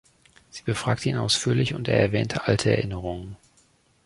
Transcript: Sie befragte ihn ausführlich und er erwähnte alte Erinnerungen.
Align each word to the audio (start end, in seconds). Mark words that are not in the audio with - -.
Sie 0.49 0.63
befragte 0.63 1.09
ihn 1.09 1.17
ausführlich 1.17 1.75
und 1.75 1.87
er 1.87 1.99
erwähnte 1.99 2.47
alte 2.47 2.75
Erinnerungen. 2.75 3.37